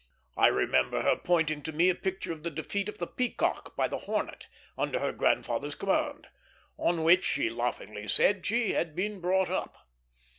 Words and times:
I 0.35 0.47
remember 0.47 1.03
her 1.03 1.15
pointing 1.15 1.61
to 1.61 1.71
me 1.71 1.87
a 1.91 1.93
picture 1.93 2.33
of 2.33 2.41
the 2.41 2.49
defeat 2.49 2.89
of 2.89 2.97
the 2.97 3.05
Peacock, 3.05 3.75
by 3.75 3.87
the 3.87 3.99
Hornet, 3.99 4.47
under 4.75 4.97
her 4.97 5.11
grandfather's 5.11 5.75
command; 5.75 6.27
on 6.75 7.03
which, 7.03 7.23
she 7.23 7.51
laughingly 7.51 8.07
said, 8.07 8.43
she 8.43 8.73
had 8.73 8.95
been 8.95 9.21
brought 9.21 9.51
up. 9.51 9.77